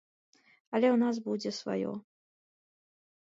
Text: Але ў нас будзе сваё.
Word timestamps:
Але 0.75 0.87
ў 0.91 0.93
нас 1.03 1.15
будзе 1.27 1.51
сваё. 1.59 1.91